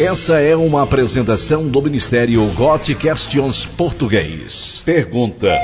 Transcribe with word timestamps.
Essa 0.00 0.40
é 0.40 0.56
uma 0.56 0.82
apresentação 0.82 1.68
do 1.68 1.82
Ministério 1.82 2.42
God 2.54 2.88
Questions 2.94 3.66
Português. 3.66 4.82
Pergunta: 4.82 5.54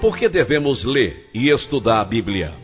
Por 0.00 0.16
que 0.16 0.26
devemos 0.26 0.84
ler 0.84 1.28
e 1.34 1.50
estudar 1.50 2.00
a 2.00 2.04
Bíblia? 2.06 2.54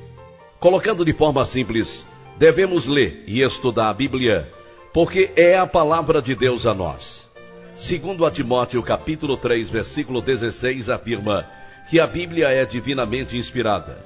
Colocando 0.58 1.04
de 1.04 1.12
forma 1.12 1.44
simples, 1.44 2.06
devemos 2.38 2.86
ler 2.86 3.22
e 3.26 3.42
estudar 3.42 3.90
a 3.90 3.92
Bíblia 3.92 4.50
porque 4.94 5.30
é 5.36 5.58
a 5.58 5.66
palavra 5.66 6.22
de 6.22 6.34
Deus 6.34 6.64
a 6.64 6.72
nós. 6.72 7.28
Segundo 7.74 8.24
a 8.24 8.30
Timóteo 8.30 8.82
capítulo 8.82 9.36
3, 9.36 9.68
versículo 9.68 10.22
16 10.22 10.88
afirma 10.88 11.46
que 11.90 12.00
a 12.00 12.06
Bíblia 12.06 12.48
é 12.48 12.64
divinamente 12.64 13.36
inspirada. 13.36 14.02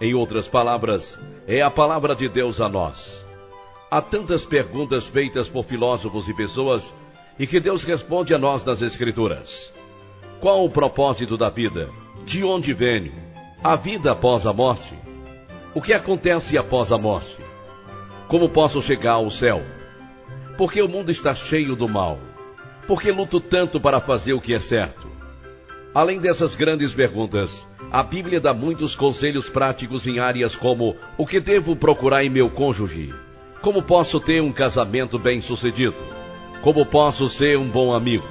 Em 0.00 0.14
outras 0.14 0.48
palavras, 0.48 1.20
é 1.46 1.60
a 1.60 1.70
palavra 1.70 2.16
de 2.16 2.30
Deus 2.30 2.62
a 2.62 2.68
nós. 2.70 3.23
Há 3.94 4.02
tantas 4.02 4.44
perguntas 4.44 5.06
feitas 5.06 5.48
por 5.48 5.64
filósofos 5.64 6.28
e 6.28 6.34
pessoas 6.34 6.92
e 7.38 7.46
que 7.46 7.60
Deus 7.60 7.84
responde 7.84 8.34
a 8.34 8.38
nós 8.38 8.64
nas 8.64 8.82
Escrituras. 8.82 9.72
Qual 10.40 10.64
o 10.64 10.68
propósito 10.68 11.36
da 11.36 11.48
vida? 11.48 11.88
De 12.26 12.42
onde 12.42 12.74
venho? 12.74 13.12
A 13.62 13.76
vida 13.76 14.10
após 14.10 14.46
a 14.46 14.52
morte? 14.52 14.98
O 15.72 15.80
que 15.80 15.92
acontece 15.92 16.58
após 16.58 16.90
a 16.90 16.98
morte? 16.98 17.38
Como 18.26 18.48
posso 18.48 18.82
chegar 18.82 19.12
ao 19.12 19.30
céu? 19.30 19.62
Porque 20.58 20.82
o 20.82 20.88
mundo 20.88 21.12
está 21.12 21.32
cheio 21.32 21.76
do 21.76 21.88
mal? 21.88 22.18
Porque 22.88 23.12
luto 23.12 23.38
tanto 23.38 23.80
para 23.80 24.00
fazer 24.00 24.32
o 24.32 24.40
que 24.40 24.54
é 24.54 24.58
certo? 24.58 25.06
Além 25.94 26.18
dessas 26.18 26.56
grandes 26.56 26.92
perguntas, 26.92 27.64
a 27.92 28.02
Bíblia 28.02 28.40
dá 28.40 28.52
muitos 28.52 28.96
conselhos 28.96 29.48
práticos 29.48 30.04
em 30.04 30.18
áreas 30.18 30.56
como 30.56 30.96
o 31.16 31.24
que 31.24 31.38
devo 31.38 31.76
procurar 31.76 32.24
em 32.24 32.28
meu 32.28 32.50
cônjuge, 32.50 33.14
como 33.64 33.80
posso 33.80 34.20
ter 34.20 34.42
um 34.42 34.52
casamento 34.52 35.18
bem-sucedido? 35.18 35.96
Como 36.60 36.84
posso 36.84 37.30
ser 37.30 37.56
um 37.58 37.66
bom 37.66 37.94
amigo? 37.94 38.28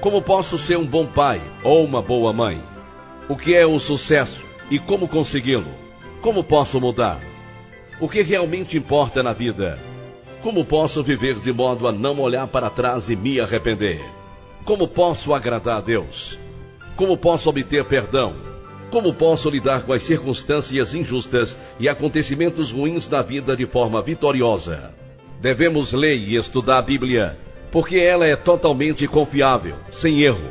Como 0.00 0.22
posso 0.22 0.56
ser 0.56 0.78
um 0.78 0.86
bom 0.86 1.04
pai 1.04 1.42
ou 1.64 1.84
uma 1.84 2.00
boa 2.00 2.32
mãe? 2.32 2.62
O 3.28 3.34
que 3.34 3.56
é 3.56 3.66
o 3.66 3.80
sucesso 3.80 4.40
e 4.70 4.78
como 4.78 5.08
consegui-lo? 5.08 5.66
Como 6.22 6.44
posso 6.44 6.80
mudar? 6.80 7.18
O 7.98 8.08
que 8.08 8.22
realmente 8.22 8.78
importa 8.78 9.20
na 9.20 9.32
vida? 9.32 9.80
Como 10.42 10.64
posso 10.64 11.02
viver 11.02 11.40
de 11.40 11.52
modo 11.52 11.88
a 11.88 11.90
não 11.90 12.20
olhar 12.20 12.46
para 12.46 12.70
trás 12.70 13.08
e 13.08 13.16
me 13.16 13.40
arrepender? 13.40 14.00
Como 14.64 14.86
posso 14.86 15.34
agradar 15.34 15.78
a 15.78 15.80
Deus? 15.80 16.38
Como 16.94 17.18
posso 17.18 17.50
obter 17.50 17.84
perdão? 17.84 18.47
Como 18.90 19.12
posso 19.12 19.50
lidar 19.50 19.82
com 19.82 19.92
as 19.92 20.02
circunstâncias 20.02 20.94
injustas 20.94 21.56
e 21.78 21.88
acontecimentos 21.88 22.70
ruins 22.70 23.06
da 23.06 23.20
vida 23.20 23.54
de 23.54 23.66
forma 23.66 24.00
vitoriosa? 24.00 24.94
Devemos 25.42 25.92
ler 25.92 26.16
e 26.16 26.36
estudar 26.36 26.78
a 26.78 26.82
Bíblia, 26.82 27.36
porque 27.70 27.98
ela 27.98 28.26
é 28.26 28.34
totalmente 28.34 29.06
confiável, 29.06 29.76
sem 29.92 30.22
erro. 30.22 30.48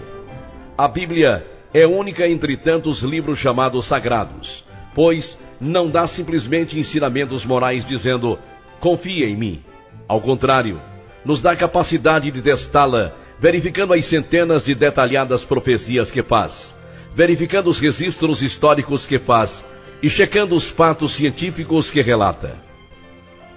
A 0.77 0.87
Bíblia 0.87 1.47
é 1.73 1.87
única 1.87 2.27
entre 2.27 2.55
tantos 2.55 3.01
livros 3.01 3.39
chamados 3.39 3.87
sagrados, 3.87 4.63
pois 4.93 5.35
não 5.59 5.89
dá 5.89 6.05
simplesmente 6.05 6.79
ensinamentos 6.79 7.43
morais 7.43 7.83
dizendo 7.85 8.37
confia 8.79 9.27
em 9.27 9.35
mim. 9.35 9.63
Ao 10.07 10.21
contrário, 10.21 10.79
nos 11.25 11.41
dá 11.41 11.55
capacidade 11.55 12.29
de 12.29 12.41
testá-la, 12.43 13.15
verificando 13.39 13.93
as 13.93 14.05
centenas 14.05 14.65
de 14.65 14.75
detalhadas 14.75 15.43
profecias 15.43 16.11
que 16.11 16.21
faz 16.21 16.76
verificando 17.17 17.67
os 17.67 17.79
registros 17.79 18.43
históricos 18.43 19.07
que 19.07 19.17
faz 19.17 19.65
e 20.03 20.07
checando 20.07 20.55
os 20.55 20.69
fatos 20.69 21.13
científicos 21.13 21.89
que 21.89 21.99
relata. 21.99 22.53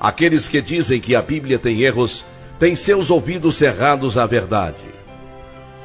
Aqueles 0.01 0.49
que 0.49 0.63
dizem 0.63 0.99
que 0.99 1.15
a 1.15 1.21
Bíblia 1.21 1.59
tem 1.59 1.83
erros 1.83 2.25
têm 2.59 2.75
seus 2.75 3.11
ouvidos 3.11 3.57
cerrados 3.57 4.17
à 4.17 4.25
verdade. 4.25 4.81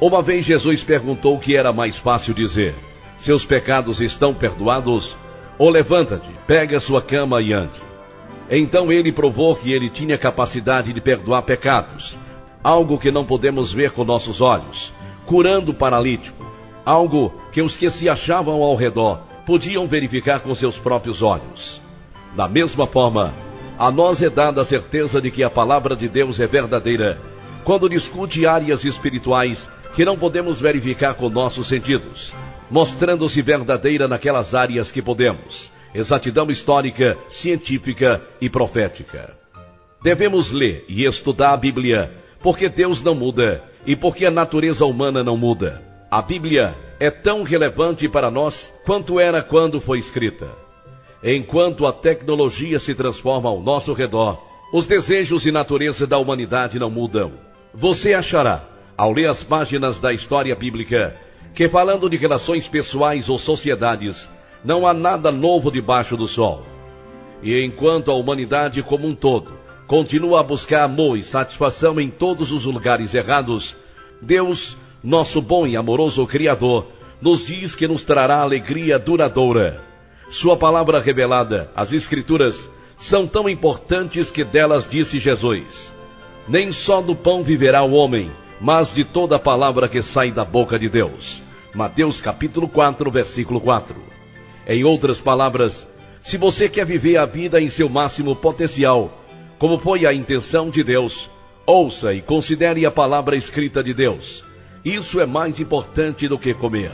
Uma 0.00 0.22
vez 0.22 0.46
Jesus 0.46 0.82
perguntou 0.82 1.36
o 1.36 1.38
que 1.38 1.54
era 1.54 1.70
mais 1.70 1.98
fácil 1.98 2.32
dizer: 2.32 2.74
Seus 3.18 3.44
pecados 3.44 4.00
estão 4.00 4.32
perdoados? 4.32 5.14
Ou 5.58 5.68
levanta-te, 5.68 6.30
pega 6.46 6.80
sua 6.80 7.02
cama 7.02 7.42
e 7.42 7.52
ande. 7.52 7.82
Então 8.50 8.90
ele 8.90 9.12
provou 9.12 9.54
que 9.54 9.70
ele 9.70 9.90
tinha 9.90 10.16
capacidade 10.16 10.94
de 10.94 11.00
perdoar 11.02 11.42
pecados, 11.42 12.16
algo 12.64 12.96
que 12.96 13.10
não 13.10 13.26
podemos 13.26 13.70
ver 13.70 13.90
com 13.90 14.02
nossos 14.02 14.40
olhos, 14.40 14.94
curando 15.26 15.72
o 15.72 15.74
paralítico, 15.74 16.55
algo 16.86 17.34
que 17.50 17.60
os 17.60 17.76
que 17.76 17.90
se 17.90 18.08
achavam 18.08 18.62
ao 18.62 18.76
redor 18.76 19.18
podiam 19.44 19.88
verificar 19.88 20.38
com 20.38 20.54
seus 20.54 20.78
próprios 20.78 21.20
olhos. 21.20 21.80
Da 22.36 22.46
mesma 22.46 22.86
forma, 22.86 23.34
a 23.76 23.90
nós 23.90 24.22
é 24.22 24.30
dada 24.30 24.62
a 24.62 24.64
certeza 24.64 25.20
de 25.20 25.32
que 25.32 25.42
a 25.42 25.50
palavra 25.50 25.96
de 25.96 26.08
Deus 26.08 26.38
é 26.38 26.46
verdadeira 26.46 27.18
quando 27.64 27.88
discute 27.88 28.46
áreas 28.46 28.84
espirituais 28.84 29.68
que 29.94 30.04
não 30.04 30.16
podemos 30.16 30.60
verificar 30.60 31.14
com 31.14 31.28
nossos 31.28 31.66
sentidos, 31.66 32.32
mostrando-se 32.70 33.42
verdadeira 33.42 34.06
naquelas 34.06 34.54
áreas 34.54 34.92
que 34.92 35.02
podemos, 35.02 35.72
exatidão 35.92 36.48
histórica, 36.50 37.18
científica 37.28 38.22
e 38.40 38.48
profética. 38.48 39.34
Devemos 40.02 40.52
ler 40.52 40.84
e 40.88 41.04
estudar 41.04 41.52
a 41.52 41.56
Bíblia, 41.56 42.12
porque 42.40 42.68
Deus 42.68 43.02
não 43.02 43.14
muda 43.14 43.64
e 43.84 43.96
porque 43.96 44.24
a 44.24 44.30
natureza 44.30 44.86
humana 44.86 45.24
não 45.24 45.36
muda. 45.36 45.95
A 46.16 46.22
Bíblia 46.22 46.74
é 46.98 47.10
tão 47.10 47.42
relevante 47.42 48.08
para 48.08 48.30
nós 48.30 48.72
quanto 48.86 49.20
era 49.20 49.42
quando 49.42 49.82
foi 49.82 49.98
escrita. 49.98 50.50
Enquanto 51.22 51.86
a 51.86 51.92
tecnologia 51.92 52.80
se 52.80 52.94
transforma 52.94 53.50
ao 53.50 53.60
nosso 53.60 53.92
redor, 53.92 54.42
os 54.72 54.86
desejos 54.86 55.44
e 55.44 55.52
natureza 55.52 56.06
da 56.06 56.16
humanidade 56.16 56.78
não 56.78 56.88
mudam. 56.88 57.34
Você 57.74 58.14
achará, 58.14 58.64
ao 58.96 59.12
ler 59.12 59.28
as 59.28 59.42
páginas 59.42 60.00
da 60.00 60.10
história 60.10 60.56
bíblica, 60.56 61.14
que 61.54 61.68
falando 61.68 62.08
de 62.08 62.16
relações 62.16 62.66
pessoais 62.66 63.28
ou 63.28 63.38
sociedades, 63.38 64.26
não 64.64 64.86
há 64.86 64.94
nada 64.94 65.30
novo 65.30 65.70
debaixo 65.70 66.16
do 66.16 66.26
sol. 66.26 66.64
E 67.42 67.62
enquanto 67.62 68.10
a 68.10 68.14
humanidade 68.14 68.82
como 68.82 69.06
um 69.06 69.14
todo 69.14 69.52
continua 69.86 70.40
a 70.40 70.42
buscar 70.42 70.84
amor 70.84 71.18
e 71.18 71.22
satisfação 71.22 72.00
em 72.00 72.08
todos 72.08 72.52
os 72.52 72.64
lugares 72.64 73.12
errados, 73.12 73.76
Deus 74.22 74.78
nosso 75.06 75.40
bom 75.40 75.68
e 75.68 75.76
amoroso 75.76 76.26
Criador, 76.26 76.88
nos 77.22 77.46
diz 77.46 77.76
que 77.76 77.86
nos 77.86 78.02
trará 78.02 78.40
alegria 78.40 78.98
duradoura. 78.98 79.80
Sua 80.28 80.56
palavra 80.56 80.98
revelada, 80.98 81.70
as 81.76 81.92
Escrituras, 81.92 82.68
são 82.96 83.24
tão 83.24 83.48
importantes 83.48 84.32
que 84.32 84.42
delas 84.42 84.88
disse 84.90 85.20
Jesus: 85.20 85.94
Nem 86.48 86.72
só 86.72 87.00
do 87.00 87.14
pão 87.14 87.44
viverá 87.44 87.84
o 87.84 87.92
homem, 87.92 88.32
mas 88.60 88.92
de 88.92 89.04
toda 89.04 89.36
a 89.36 89.38
palavra 89.38 89.88
que 89.88 90.02
sai 90.02 90.32
da 90.32 90.44
boca 90.44 90.76
de 90.76 90.88
Deus. 90.88 91.40
Mateus 91.72 92.20
capítulo 92.20 92.66
4, 92.66 93.08
versículo 93.08 93.60
4. 93.60 93.94
Em 94.66 94.82
outras 94.82 95.20
palavras, 95.20 95.86
se 96.20 96.36
você 96.36 96.68
quer 96.68 96.84
viver 96.84 97.16
a 97.16 97.26
vida 97.26 97.60
em 97.60 97.70
seu 97.70 97.88
máximo 97.88 98.34
potencial, 98.34 99.22
como 99.56 99.78
foi 99.78 100.04
a 100.04 100.12
intenção 100.12 100.68
de 100.68 100.82
Deus, 100.82 101.30
ouça 101.64 102.12
e 102.12 102.20
considere 102.20 102.84
a 102.84 102.90
palavra 102.90 103.36
escrita 103.36 103.84
de 103.84 103.94
Deus. 103.94 104.44
Isso 104.86 105.20
é 105.20 105.26
mais 105.26 105.58
importante 105.58 106.28
do 106.28 106.38
que 106.38 106.54
comer. 106.54 106.92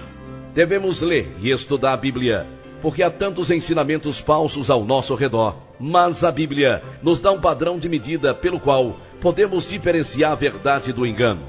Devemos 0.55 1.03
ler 1.03 1.31
e 1.43 1.51
estudar 1.51 1.93
a 1.93 1.97
Bíblia, 1.99 2.47
porque 2.81 3.03
há 3.03 3.11
tantos 3.11 3.51
ensinamentos 3.51 4.19
falsos 4.19 4.71
ao 4.71 4.83
nosso 4.83 5.15
redor. 5.15 5.55
Mas 5.79 6.25
a 6.25 6.33
Bíblia 6.33 6.83
nos 7.03 7.21
dá 7.21 7.31
um 7.31 7.39
padrão 7.39 7.79
de 7.79 7.91
medida 7.91 8.35
pelo 8.35 8.59
qual 8.59 8.97
podemos 9.21 9.69
diferenciar 9.69 10.33
a 10.33 10.35
verdade 10.35 10.91
do 10.91 11.05
engano. 11.05 11.43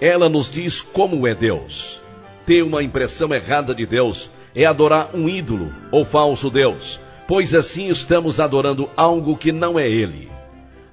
Ela 0.00 0.30
nos 0.30 0.50
diz 0.50 0.80
como 0.80 1.26
é 1.26 1.34
Deus. 1.34 2.00
Ter 2.46 2.62
uma 2.62 2.82
impressão 2.82 3.34
errada 3.34 3.74
de 3.74 3.84
Deus 3.84 4.30
é 4.54 4.64
adorar 4.64 5.10
um 5.12 5.28
ídolo 5.28 5.70
ou 5.90 6.06
falso 6.06 6.48
Deus, 6.48 7.02
pois 7.28 7.54
assim 7.54 7.90
estamos 7.90 8.40
adorando 8.40 8.88
algo 8.96 9.36
que 9.36 9.52
não 9.52 9.78
é 9.78 9.86
Ele. 9.90 10.30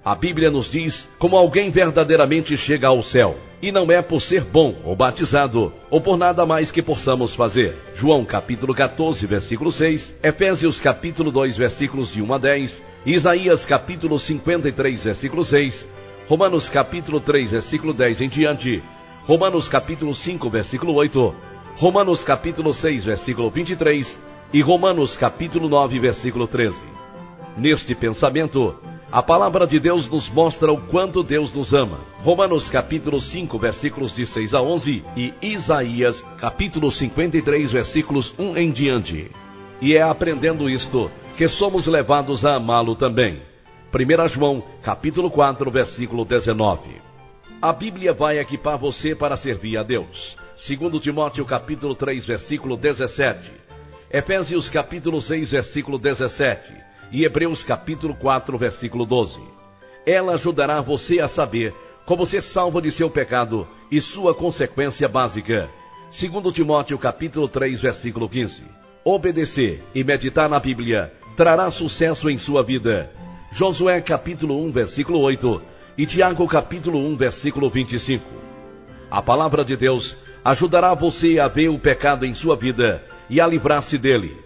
A 0.03 0.13
Bíblia 0.13 0.51
nos 0.51 0.69
diz 0.69 1.07
como 1.17 1.37
alguém 1.37 1.71
verdadeiramente 1.71 2.57
chega 2.57 2.89
ao 2.89 3.01
céu. 3.01 3.37
E 3.61 3.73
não 3.73 3.91
é 3.91 4.01
por 4.01 4.21
ser 4.21 4.45
bom 4.45 4.75
ou 4.85 4.95
batizado, 4.95 5.73
ou 5.89 5.99
por 5.99 6.17
nada 6.17 6.45
mais 6.45 6.71
que 6.71 6.81
possamos 6.81 7.35
fazer. 7.35 7.75
João 7.93 8.23
capítulo 8.23 8.73
14, 8.73 9.25
versículo 9.25 9.69
6, 9.69 10.15
Efésios 10.23 10.79
capítulo 10.79 11.29
2, 11.29 11.57
versículos 11.57 12.13
de 12.13 12.21
1 12.21 12.33
a 12.33 12.37
10, 12.37 12.81
Isaías 13.05 13.65
capítulo 13.65 14.17
53, 14.17 15.03
versículo 15.03 15.43
6, 15.43 15.85
Romanos 16.29 16.69
capítulo 16.69 17.19
3, 17.19 17.51
versículo 17.51 17.93
10 17.93 18.21
em 18.21 18.29
diante, 18.29 18.81
Romanos 19.25 19.67
capítulo 19.67 20.15
5, 20.15 20.49
versículo 20.49 20.93
8, 20.93 21.35
Romanos 21.75 22.23
capítulo 22.23 22.73
6, 22.73 23.05
versículo 23.05 23.49
23 23.49 24.17
e 24.53 24.61
Romanos 24.61 25.17
capítulo 25.17 25.67
9, 25.67 25.99
versículo 25.99 26.47
13. 26.47 26.77
Neste 27.57 27.93
pensamento, 27.93 28.75
a 29.11 29.23
palavra 29.23 29.65
de 29.65 29.79
Deus 29.79 30.07
nos 30.07 30.29
mostra 30.29 30.71
o 30.71 30.79
quanto 30.79 31.23
Deus 31.23 31.51
nos 31.51 31.73
ama. 31.73 31.99
Romanos 32.19 32.69
capítulo 32.69 33.19
5, 33.19 33.57
versículos 33.57 34.15
de 34.15 34.25
6 34.25 34.53
a 34.53 34.61
11 34.61 35.03
e 35.17 35.33
Isaías 35.41 36.23
capítulo 36.37 36.91
53, 36.91 37.71
versículos 37.71 38.35
1 38.37 38.57
em 38.57 38.69
diante. 38.69 39.31
E 39.81 39.95
é 39.95 40.01
aprendendo 40.03 40.69
isto 40.69 41.09
que 41.35 41.47
somos 41.47 41.87
levados 41.87 42.45
a 42.45 42.55
amá-lo 42.55 42.95
também. 42.95 43.41
1 43.91 44.27
João, 44.27 44.63
capítulo 44.83 45.31
4, 45.31 45.71
versículo 45.71 46.23
19. 46.23 47.01
A 47.59 47.73
Bíblia 47.73 48.13
vai 48.13 48.37
equipar 48.37 48.77
você 48.77 49.15
para 49.15 49.35
servir 49.35 49.77
a 49.77 49.81
Deus. 49.81 50.37
Segundo 50.55 50.99
Timóteo, 50.99 51.43
capítulo 51.45 51.95
3, 51.95 52.25
versículo 52.25 52.77
17. 52.77 53.51
Efésios, 54.11 54.69
capítulo 54.69 55.19
6, 55.19 55.51
versículo 55.51 55.97
17. 55.97 56.88
E 57.11 57.23
Hebreus, 57.23 57.63
capítulo 57.63 58.15
4, 58.15 58.57
versículo 58.57 59.05
12. 59.05 59.41
Ela 60.05 60.33
ajudará 60.33 60.81
você 60.81 61.19
a 61.19 61.27
saber 61.27 61.73
como 62.05 62.25
ser 62.25 62.43
salvo 62.43 62.81
de 62.81 62.91
seu 62.91 63.09
pecado 63.09 63.67
e 63.91 64.01
sua 64.01 64.33
consequência 64.33 65.07
básica. 65.07 65.69
Segundo 66.09 66.51
Timóteo, 66.51 66.97
capítulo 66.97 67.47
3, 67.47 67.81
versículo 67.81 68.27
15. 68.27 68.63
Obedecer 69.03 69.83
e 69.93 70.03
meditar 70.03 70.49
na 70.49 70.59
Bíblia 70.59 71.13
trará 71.35 71.71
sucesso 71.71 72.29
em 72.29 72.37
sua 72.37 72.63
vida 72.63 73.11
Josué 73.51 73.99
capítulo 73.99 74.63
1, 74.65 74.71
versículo 74.71 75.19
8 75.21 75.61
e 75.97 76.05
Tiago 76.05 76.47
capítulo 76.47 76.99
1, 76.99 77.17
versículo 77.17 77.67
25. 77.67 78.23
A 79.09 79.23
palavra 79.23 79.65
de 79.65 79.75
Deus 79.75 80.15
ajudará 80.45 80.93
você 80.93 81.39
a 81.39 81.47
ver 81.47 81.67
o 81.69 81.79
pecado 81.79 82.27
em 82.27 82.33
sua 82.35 82.55
vida 82.55 83.03
e 83.27 83.41
a 83.41 83.47
livrar-se 83.47 83.97
dele. 83.97 84.37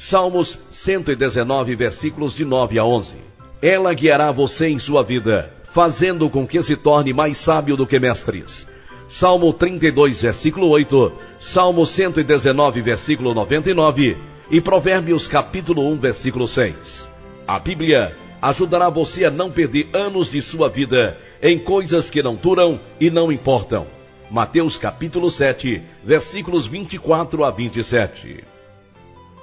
Salmos 0.00 0.56
119, 0.70 1.74
versículos 1.74 2.32
de 2.32 2.44
9 2.44 2.78
a 2.78 2.84
11. 2.84 3.16
Ela 3.60 3.92
guiará 3.92 4.30
você 4.30 4.68
em 4.68 4.78
sua 4.78 5.02
vida, 5.02 5.52
fazendo 5.64 6.30
com 6.30 6.46
que 6.46 6.62
se 6.62 6.76
torne 6.76 7.12
mais 7.12 7.36
sábio 7.36 7.76
do 7.76 7.84
que 7.84 7.98
mestres. 7.98 8.64
Salmo 9.08 9.52
32, 9.52 10.22
versículo 10.22 10.68
8, 10.68 11.12
Salmo 11.40 11.84
119, 11.84 12.80
versículo 12.80 13.34
99 13.34 14.16
e 14.48 14.60
Provérbios 14.60 15.26
capítulo 15.26 15.84
1, 15.88 15.98
versículo 15.98 16.46
6. 16.46 17.10
A 17.44 17.58
Bíblia 17.58 18.16
ajudará 18.40 18.88
você 18.88 19.24
a 19.24 19.32
não 19.32 19.50
perder 19.50 19.88
anos 19.92 20.30
de 20.30 20.40
sua 20.40 20.68
vida 20.68 21.18
em 21.42 21.58
coisas 21.58 22.08
que 22.08 22.22
não 22.22 22.36
duram 22.36 22.78
e 23.00 23.10
não 23.10 23.32
importam. 23.32 23.84
Mateus 24.30 24.78
capítulo 24.78 25.28
7, 25.28 25.82
versículos 26.04 26.68
24 26.68 27.42
a 27.42 27.50
27. 27.50 28.57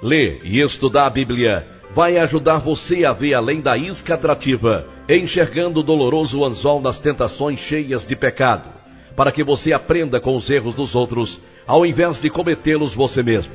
Ler 0.02 0.40
e 0.44 0.60
estudar 0.60 1.06
a 1.06 1.10
Bíblia 1.10 1.66
vai 1.90 2.18
ajudar 2.18 2.58
você 2.58 3.04
a 3.04 3.12
ver 3.12 3.32
além 3.32 3.60
da 3.60 3.76
isca 3.76 4.14
atrativa, 4.14 4.86
enxergando 5.08 5.80
o 5.80 5.82
doloroso 5.82 6.44
anzol 6.44 6.80
nas 6.80 6.98
tentações 6.98 7.58
cheias 7.58 8.06
de 8.06 8.14
pecado, 8.14 8.68
para 9.14 9.32
que 9.32 9.42
você 9.42 9.72
aprenda 9.72 10.20
com 10.20 10.36
os 10.36 10.50
erros 10.50 10.74
dos 10.74 10.94
outros, 10.94 11.40
ao 11.66 11.86
invés 11.86 12.20
de 12.20 12.28
cometê-los 12.28 12.94
você 12.94 13.22
mesmo. 13.22 13.54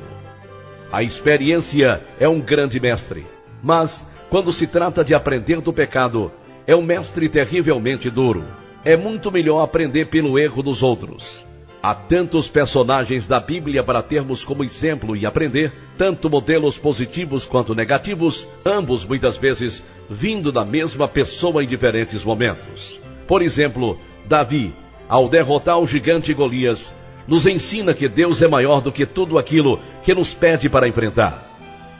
A 0.90 1.02
experiência 1.02 2.02
é 2.18 2.28
um 2.28 2.40
grande 2.40 2.80
mestre, 2.80 3.24
mas 3.62 4.04
quando 4.28 4.52
se 4.52 4.66
trata 4.66 5.04
de 5.04 5.14
aprender 5.14 5.60
do 5.60 5.72
pecado, 5.72 6.32
é 6.66 6.74
um 6.74 6.82
mestre 6.82 7.28
terrivelmente 7.28 8.10
duro. 8.10 8.44
É 8.84 8.96
muito 8.96 9.30
melhor 9.30 9.62
aprender 9.62 10.06
pelo 10.06 10.36
erro 10.36 10.62
dos 10.62 10.82
outros. 10.82 11.46
Há 11.82 11.96
tantos 11.96 12.46
personagens 12.46 13.26
da 13.26 13.40
Bíblia 13.40 13.82
para 13.82 14.00
termos 14.00 14.44
como 14.44 14.62
exemplo 14.62 15.16
e 15.16 15.26
aprender, 15.26 15.72
tanto 15.98 16.30
modelos 16.30 16.78
positivos 16.78 17.44
quanto 17.44 17.74
negativos, 17.74 18.46
ambos 18.64 19.04
muitas 19.04 19.36
vezes 19.36 19.82
vindo 20.08 20.52
da 20.52 20.64
mesma 20.64 21.08
pessoa 21.08 21.64
em 21.64 21.66
diferentes 21.66 22.22
momentos. 22.22 23.00
Por 23.26 23.42
exemplo, 23.42 23.98
Davi, 24.26 24.72
ao 25.08 25.28
derrotar 25.28 25.80
o 25.80 25.86
gigante 25.86 26.32
Golias, 26.32 26.92
nos 27.26 27.48
ensina 27.48 27.92
que 27.92 28.06
Deus 28.06 28.40
é 28.42 28.46
maior 28.46 28.80
do 28.80 28.92
que 28.92 29.04
tudo 29.04 29.36
aquilo 29.36 29.80
que 30.04 30.14
nos 30.14 30.32
pede 30.32 30.68
para 30.68 30.86
enfrentar. 30.86 31.50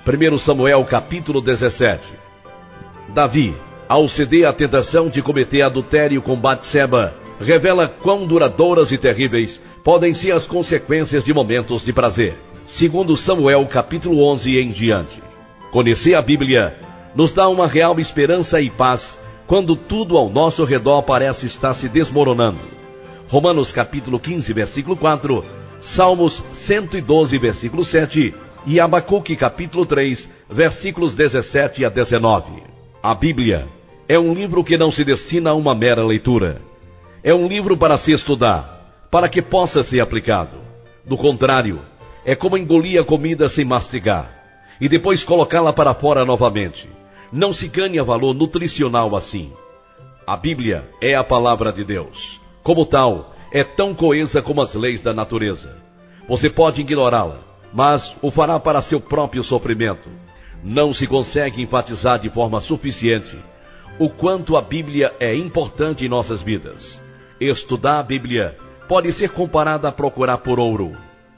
1 0.06 0.38
Samuel 0.38 0.85
capítulo 0.85 1.40
17. 1.40 2.08
Davi, 3.08 3.52
ao 3.88 4.08
ceder 4.08 4.46
à 4.46 4.52
tentação 4.52 5.08
de 5.08 5.20
cometer 5.20 5.62
adultério 5.62 6.23
com 6.23 6.37
Batseba, 6.37 7.14
revela 7.40 7.88
quão 7.88 8.26
duradouras 8.26 8.93
e 8.93 8.99
terríveis 8.99 9.61
podem 9.84 10.14
ser 10.14 10.32
as 10.32 10.46
consequências 10.46 11.25
de 11.25 11.34
momentos 11.34 11.84
de 11.84 11.93
prazer. 11.93 12.34
Segundo 12.67 13.17
Samuel 13.17 13.67
capítulo 13.67 14.25
11 14.25 14.58
em 14.58 14.70
diante. 14.70 15.23
Conhecer 15.70 16.14
a 16.14 16.23
Bíblia 16.23 16.79
nos 17.14 17.32
dá 17.32 17.49
uma 17.49 17.67
real 17.67 17.99
esperança 17.99 18.61
e 18.61 18.70
paz 18.70 19.19
quando 19.46 19.75
tudo 19.75 20.17
ao 20.17 20.31
nosso 20.31 20.64
redor 20.64 21.02
parece 21.02 21.46
estar 21.46 21.75
se 21.75 21.88
desmoronando. 21.88 22.61
Romanos 23.29 23.73
capítulo 23.73 24.20
15, 24.20 24.52
versículo 24.52 24.96
4, 24.96 25.44
Salmos 25.81 26.43
112, 26.52 27.37
versículo 27.38 27.85
7 27.85 28.35
e 28.64 28.78
Abacuque 28.78 29.35
capítulo 29.35 29.85
3, 29.85 30.28
versículos 30.49 31.14
17 31.14 31.85
a 31.85 31.88
19. 31.88 32.62
A 33.02 33.14
Bíblia 33.14 33.67
é 34.08 34.19
um 34.19 34.32
livro 34.32 34.62
que 34.62 34.78
não 34.78 34.93
se 34.93 35.05
destina 35.05 35.50
a 35.50 35.55
uma 35.55 35.75
mera 35.75 36.05
leitura. 36.05 36.62
É 37.25 37.35
um 37.35 37.49
livro 37.49 37.76
para 37.76 37.99
se 37.99 38.12
estudar, 38.12 38.81
para 39.12 39.29
que 39.29 39.43
possa 39.43 39.85
ser 39.85 40.00
aplicado. 40.00 40.56
Do 41.05 41.19
contrário, 41.19 41.82
é 42.25 42.35
como 42.35 42.56
engolir 42.56 42.99
a 42.99 43.05
comida 43.05 43.47
sem 43.47 43.62
mastigar 43.62 44.32
e 44.81 44.88
depois 44.88 45.23
colocá-la 45.23 45.70
para 45.70 45.93
fora 45.93 46.25
novamente. 46.25 46.88
Não 47.31 47.53
se 47.53 47.69
ganha 47.69 48.03
valor 48.03 48.32
nutricional 48.32 49.14
assim. 49.14 49.53
A 50.26 50.35
Bíblia 50.35 50.88
é 50.99 51.14
a 51.14 51.23
palavra 51.23 51.70
de 51.70 51.85
Deus. 51.85 52.41
Como 52.62 52.87
tal, 52.87 53.35
é 53.53 53.62
tão 53.62 53.94
coesa 53.94 54.41
como 54.41 54.62
as 54.62 54.75
leis 54.75 55.03
da 55.03 55.12
natureza. 55.12 55.76
Você 56.26 56.49
pode 56.49 56.81
ignorá-la, 56.81 57.37
mas 57.70 58.17
o 58.23 58.31
fará 58.31 58.59
para 58.59 58.81
seu 58.81 58.99
próprio 58.99 59.44
sofrimento. 59.44 60.09
Não 60.64 60.91
se 60.91 61.06
consegue 61.06 61.61
enfatizar 61.61 62.19
de 62.19 62.31
forma 62.31 62.62
suficiente 62.62 63.38
o 63.99 64.09
quanto 64.09 64.56
a 64.56 64.62
Bíblia 64.62 65.14
é 65.20 65.35
importante 65.35 66.03
em 66.03 66.09
nossas 66.09 66.41
vidas. 66.41 67.03
Estudar 67.38 67.99
a 67.99 68.03
Bíblia 68.03 68.56
pode 68.88 69.12
ser 69.12 69.31
comparada 69.31 69.88
a 69.88 69.93
procurar 69.93 70.38
por 70.38 70.58
ouro. 70.58 70.96